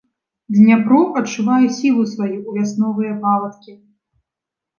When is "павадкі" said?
3.27-3.71